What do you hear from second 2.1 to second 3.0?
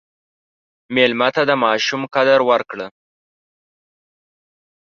قدر ورکړه.